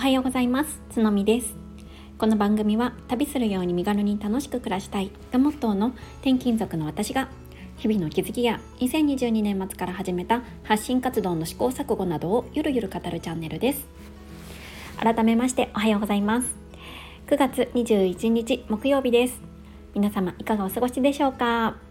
[0.00, 0.80] はようございます。
[0.88, 1.54] つのみです。
[2.16, 5.10] この番組は旅するように身軽に楽しく暮らしたい。
[5.30, 5.88] がモットーの
[6.22, 7.28] 転勤族の私が
[7.76, 13.86] 日々の気づきや2022年末から始めた発信活動の試行錯誤などをゆるゆる語るチャンネルです。
[14.98, 16.54] 改めましておはようございます。
[17.26, 19.38] 9月21日木曜日です。
[19.94, 21.89] 皆様いかがお過ごしでしょうか？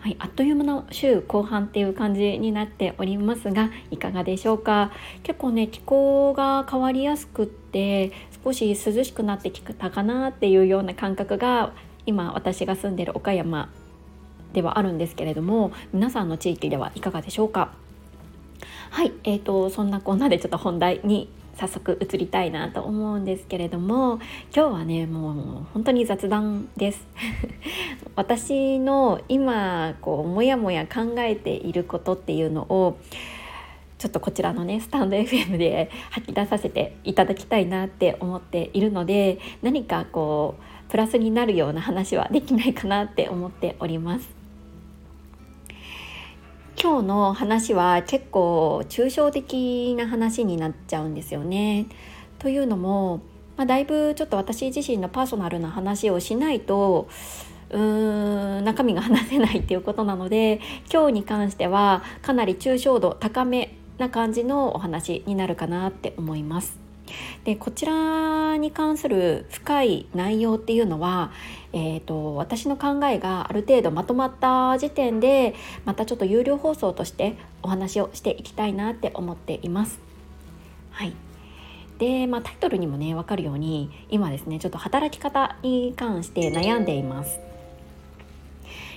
[0.00, 4.92] はい、あっという間の週後半っていう感じになっておりますがいかがでしょうか？
[5.22, 8.10] 結構ね気候が変わりやすくって
[8.42, 11.72] 少し涼しくなってきたかなっていうような感覚が
[12.06, 13.68] 今私が住んでる岡山
[14.54, 17.70] ではあるんですけれども皆さんの地域ではいかがでしょうか？
[18.88, 21.28] はい、えーと、そんなこんなでちょっと本題に
[21.60, 24.18] 早速移りたいなと思うんですけれども
[24.54, 25.34] 今日はねもう
[25.74, 27.06] 本当に雑談です
[28.16, 32.96] 私の今こうモヤモヤ考えていることっていうのを
[33.98, 44.39] ちょっとこちらのねスタンド FM で吐き出させていただきたいなって思っているので何かこうプラスになるような話はできないかなって思っております。
[46.82, 51.84] 今日の話は結構抽象的な話になっちゃうんですよね。
[52.38, 53.20] というのも、
[53.58, 57.06] まあ、だいぶちょっと私自身のパーソナルな話をしないと
[57.68, 66.89] うーん中身が話せないっていうことなので今日に関してはかなり抽象度高めな感じのお話になるかなって思います。
[67.44, 71.32] でこちらに関する深い内容っていうのは、
[71.72, 80.00] えーと、私の考えがある程度まとまった時点でまたちょっと有料放送としてお話をしていきたいなって思っています。
[80.90, 81.14] はい
[81.98, 87.40] で、まあ、タイトルにもね分かるように今ですねちょっと働き方に関して悩んでいます。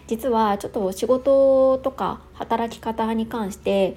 [0.07, 3.95] 実はちょっと仕事とか働き方に関して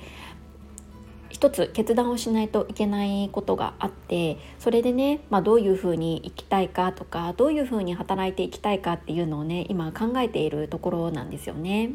[1.37, 11.91] 一つ決断をしないといけないことがあってそれでね、まあ、どういうふうに生きたいかとかどういうふうに働いていきたいかっていうのをね今考えているところなんですよね。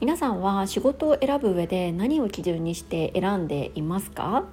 [0.00, 4.44] 皆さんは仕事を選ぶ上で何を基準にして選んでいますか、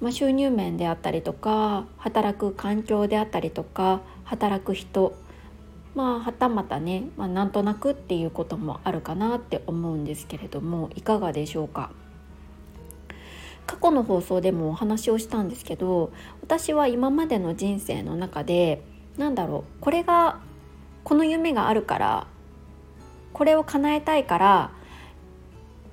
[0.00, 5.16] まあ、収入面であったりとか働く環境であったりとか働く人
[5.94, 11.90] まあはたまたね、まあ、なんとなくっていうこともあるかなって思うんですけれどもいかがでしょうか？
[13.66, 16.10] 過去の放送でもお話をしたんですけど
[16.42, 18.82] 私は今までの人生の中で
[19.18, 20.40] なんだろうこれが
[21.04, 22.26] この夢があるから
[23.34, 24.70] これを叶えたいから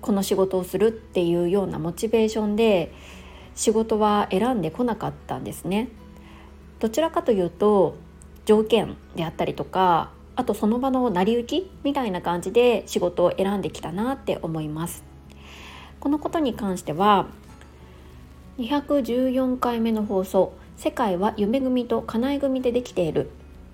[0.01, 2.93] この仕事をするっていうようなモチベーションで
[3.55, 5.89] 仕事は選んでこなかったんですね。
[6.79, 7.95] どちらかというと
[8.45, 15.03] 条件であったりとかあとその場の成り行きみたいな感じで仕事を選んできたなって思います
[15.99, 17.27] このことに関しては
[18.59, 23.29] 214回目の放送「世界は夢組と叶え組でできている」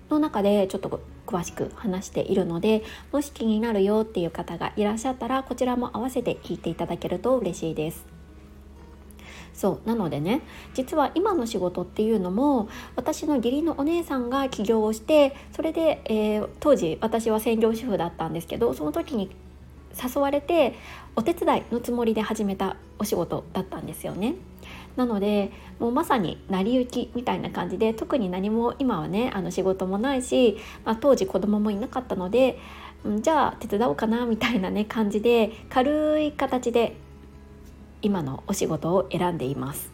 [0.09, 8.20] の中でちょっと詳しく話しているのでもし気になるよっていう方がいらっしゃったらこちらも合わせて聞いていただけると嬉しいです。
[9.61, 10.41] そうなのでね
[10.73, 19.29] 実は今の仕事っていうのも私の義理のお姉さんが起業をしてそれで、えー、当時私は専業主婦だったんですけどその時に
[20.03, 20.73] 誘われて
[21.15, 24.33] お手伝いのつもりで始めたお仕事だったんですよね。
[24.95, 32.57] なのでもうまさに成り行きみたいな感じで特に何も今はねあの仕事もないし、まあ、当時子供もいなかったので、
[33.05, 36.95] うん、じゃあ手伝おうかなみたいなね感じで軽い形で
[38.01, 39.91] 今のお仕事を選んでいます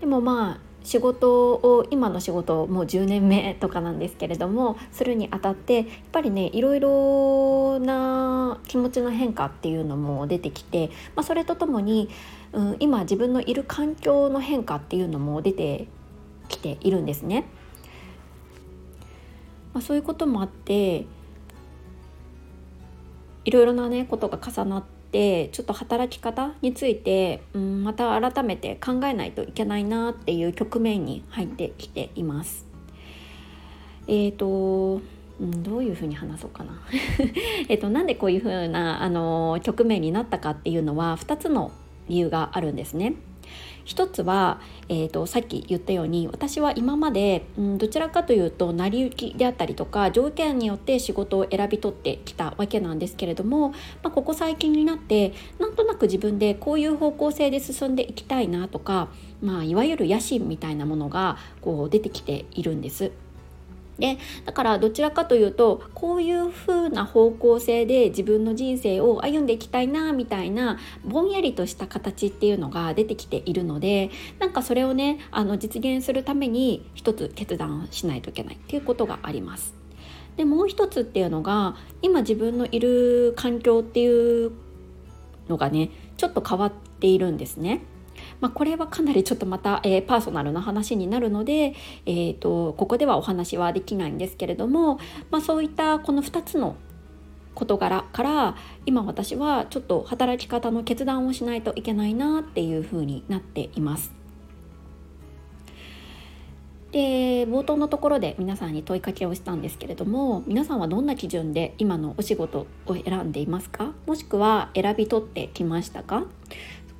[0.00, 12.08] でもまあ仕事を今の仕事をもう10年目とかなんですけれどもするにあたってやっぱりねいろいろな気持ちの変化っていうのも出てきて、まあ、それとともに、
[12.52, 15.86] うん、今自分のいる環境の変化っていうのも出て
[16.48, 17.44] きているんですね。
[19.72, 21.06] まあ、そういうこともあって
[23.44, 32.66] いろいろなねことが重なってちょっと働き方について、うん、また改めて考えないといけないなっていう局面に入ってきています。
[34.06, 35.00] え、ー、と
[35.40, 36.82] うん、どういうふうに話そうかな
[37.68, 41.72] えとなんでこういうふうなあの局面になったかっていうのは2つの
[42.08, 43.14] 理由があるんですね。
[43.84, 59.08] 一つは、えーと、さっき言ったように私は今まで、うん、どちらかというと成り行きであったりとか条件によって仕事を選び取ってきたわけなんですけれども、まあ、ここ最近になってなんとなく自分でこういう方向性で進んでいきたいなとか、
[59.42, 63.12] まあ、いわゆる野心みたいなものがこう出てきているんです。
[63.98, 79.74] でだからどちらかというとこういう風な方向性で自分の人生を歩んでいきたいなみたいなぼんやりとした形っていうのが出てきているのでなんかそれをねあの実現するために一つ決断しないといけないっていうことがあります。
[80.36, 84.52] でもう一つっていうのが今自分のいる環境っていう
[85.48, 87.82] のがねちょっと変わっているんですね。
[88.42, 91.74] まあ、これはかなりちょっとまた、えー、パーソナルな話になるので、
[92.04, 94.98] えーと、ここではお話はできないんですけれども、
[95.30, 96.76] まあ、そういったこの2つの
[97.54, 104.12] 事柄から今私はちょっと働き方の決断をしないといけないなっていうふうになっています。
[106.90, 113.92] で冒頭のところで皆さんに問いかけをしたんですけれども皆さんはどんな基準で今のお仕事を選んでいますか？
[114.04, 116.24] もしくは選び取ってきましたか？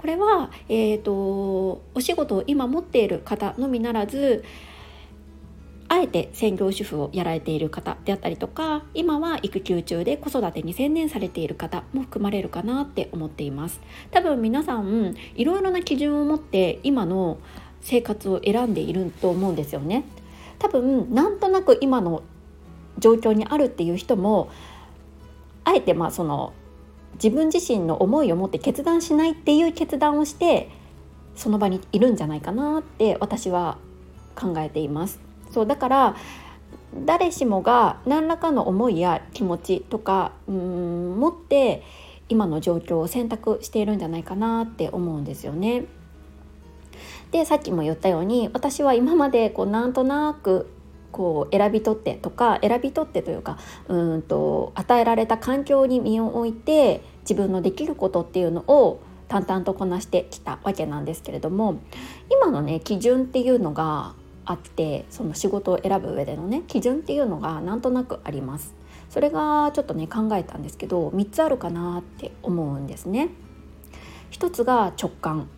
[0.03, 4.43] これは、えーと、お仕事を今持っている方のみならず
[5.87, 13.81] あえて専業主婦をやられている方であったりとか今は育休中で子育てに専念されている方も含まれるかなって思っています。
[14.11, 17.39] 多分皆さんいろいろな基準を持って今の
[17.81, 20.03] 生活を選んでいると思うんですよね。
[20.59, 22.25] 多分なんとなく今の
[22.99, 24.51] 状況にあるっていう人も
[25.63, 26.55] あえてまあその
[27.15, 30.71] 自分自身の思いを持って決断しないっていう決断をして
[31.37, 33.79] その場にいるんじゃないかなって私は
[34.35, 35.21] 考えています。
[35.51, 36.17] そうだから
[37.07, 41.83] 誰しもが何らかの思いや気持ちとかうん持って
[42.29, 45.85] 今の状況を選択しているんじゃないかなって思うんですよね。
[47.31, 50.69] でさっきも言ったように私は今までこうなんとなく
[51.13, 61.79] こう選び取ってとか選び取ってというかうんと与えられた環境に身を置いて自分のできることっていうのを淡々とこなしてきたわけなんですけれども
[62.31, 64.15] 今のね基準っていうのが
[64.45, 68.75] あってその仕事を選ぶ上でのね基準っていうのがなんとなくあります。
[69.09, 73.29] それがちょっとね考えたんですけど3つあるかなって思うんですね。
[74.31, 75.49] 1つが直感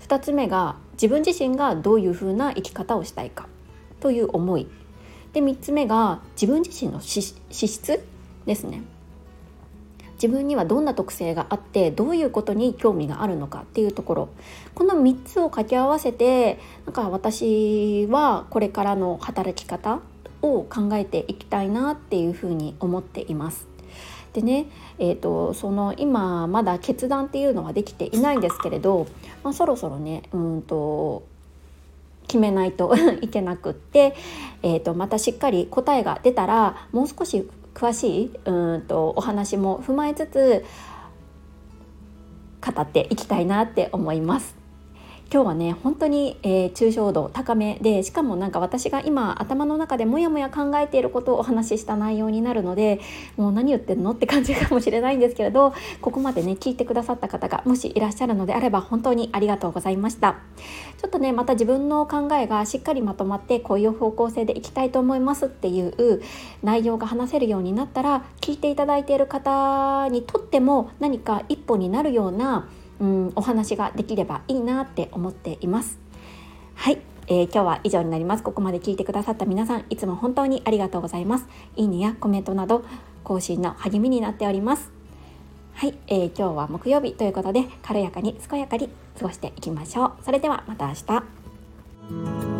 [0.00, 3.48] 2つ目が自分自身がどういうふうな生き方をしたいか
[4.00, 4.66] という思い
[5.32, 8.04] で3つ目が自分自身の資質
[8.46, 8.82] ですね
[10.14, 14.28] 自分にはどんな特性があってどういうことに興味があるのかっていうところ
[14.74, 20.00] この3つを掛け合わせてなんか私はこれからの働き方
[20.42, 23.66] を考えていきたいなっていうふうに思っています。
[24.32, 24.66] でね、
[24.98, 29.06] えーと、その今まだ決断っていうのはできていないんですけれど、
[29.42, 31.24] まあ、そろそろねうんと
[32.28, 34.14] 決めないと いけなくって、
[34.62, 40.64] えーと、またしっかり答えが出たらもう少し詳しいうんとお話も踏まえつつ
[42.64, 44.57] 語っていきたいなって思います。
[45.30, 52.98] 今日はね本当に、えー、抽象度高めでしかもなんか私が今頭の中でモヤモヤ考えていることをお話しした内容になるので
[53.36, 60.36] もう何言ってんのって感じかもしれないんですけれどここまでね聞いてくださった方がもしいらっしゃるのであれば本当にありがとうございました。
[60.96, 66.22] ちょっとねまた自分の考えがしっかりまとまってこういう方向性でいきたいと思いますっていう
[66.62, 72.68] 内容が話せるようになったら聞いていただいている方にとっても何か一歩になるような
[73.00, 75.98] うんお話ができればいいなって思っています。
[76.74, 78.42] はい、えー、今日は以上になります。
[78.42, 81.46] ここまで聞いてくださった皆さんいつも本当にありがとうございます。
[81.76, 82.84] いいねやコメントなど
[83.24, 84.90] 更新の励みになっております。
[85.74, 88.88] はい、えー、今日は木曜日ということで軽やかに健やかに
[89.18, 90.12] 過ごしていきましょう。
[90.24, 92.57] それではまた明日。